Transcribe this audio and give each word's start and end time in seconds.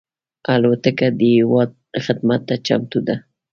الوتکه 0.53 1.07
د 1.19 1.19
هېواد 1.37 1.71
خدمت 2.05 2.41
ته 2.47 2.55
چمتو 2.65 2.99
ده. 3.07 3.15